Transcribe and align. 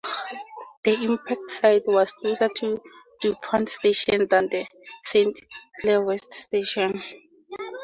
The 0.83 0.99
impact 1.05 1.47
site 1.51 1.83
was 1.85 2.11
closer 2.13 2.47
to 2.49 2.81
Dupont 3.21 3.69
Station 3.69 4.25
than 4.27 4.49
to 4.49 4.65
Saint 5.03 5.39
Clair 5.79 6.01
West 6.01 6.33
Station. 6.33 7.03